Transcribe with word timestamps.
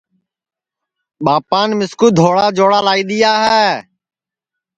ٻاپان 1.23 1.69
مِسکُو 1.79 2.07
دھوݪا 2.17 2.45
جوڑا 2.57 2.79
لائی 2.85 3.03
دؔیا 3.09 3.33
ہے 3.45 3.65